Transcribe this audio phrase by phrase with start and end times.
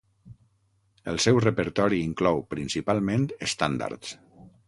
[1.13, 4.17] El seu repertori inclou principalment estàndards.